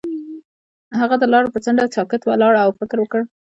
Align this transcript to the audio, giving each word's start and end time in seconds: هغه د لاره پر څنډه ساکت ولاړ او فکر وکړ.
هغه 0.99 1.15
د 1.19 1.23
لاره 1.33 1.49
پر 1.53 1.61
څنډه 1.65 1.85
ساکت 1.95 2.21
ولاړ 2.25 2.53
او 2.63 2.69
فکر 2.79 2.97
وکړ. 3.01 3.21